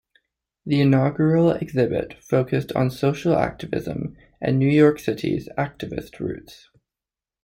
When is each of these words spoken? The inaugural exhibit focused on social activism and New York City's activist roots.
The 0.65 0.81
inaugural 0.81 1.51
exhibit 1.51 2.15
focused 2.23 2.71
on 2.71 2.89
social 2.89 3.35
activism 3.37 4.17
and 4.41 4.57
New 4.57 4.65
York 4.67 4.97
City's 4.97 5.47
activist 5.59 6.19
roots. 6.19 6.71